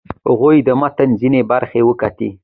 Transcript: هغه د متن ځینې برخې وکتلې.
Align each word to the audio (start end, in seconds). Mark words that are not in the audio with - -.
هغه 0.27 0.49
د 0.67 0.69
متن 0.81 1.09
ځینې 1.21 1.41
برخې 1.51 1.81
وکتلې. 1.89 2.29